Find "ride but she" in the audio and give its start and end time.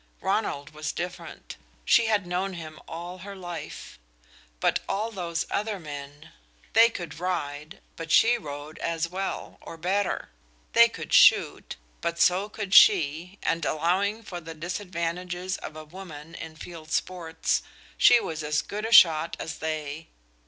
7.19-8.35